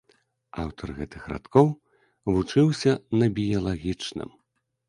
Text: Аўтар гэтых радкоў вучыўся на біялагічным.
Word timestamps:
Аўтар 0.63 0.93
гэтых 0.99 1.27
радкоў 1.33 1.69
вучыўся 2.31 2.91
на 3.21 3.31
біялагічным. 3.37 4.29